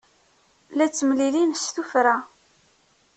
La 0.77 0.85
ttemlilin 0.89 1.51
s 1.55 1.65
tuffra. 1.75 2.15